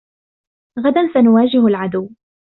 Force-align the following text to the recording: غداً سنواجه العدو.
غداً 0.79 1.01
سنواجه 1.13 1.67
العدو. 1.67 2.09